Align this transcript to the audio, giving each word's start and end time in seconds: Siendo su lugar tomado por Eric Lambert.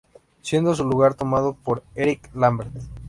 Siendo 0.41 0.73
su 0.73 0.83
lugar 0.83 1.13
tomado 1.13 1.53
por 1.53 1.83
Eric 1.93 2.31
Lambert. 2.33 2.71